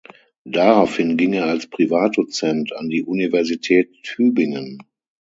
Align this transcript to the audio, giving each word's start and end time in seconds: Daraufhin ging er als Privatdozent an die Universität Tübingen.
Daraufhin 0.45 1.15
ging 1.15 1.33
er 1.33 1.45
als 1.45 1.67
Privatdozent 1.67 2.73
an 2.73 2.89
die 2.89 3.03
Universität 3.03 3.93
Tübingen. 4.01 4.79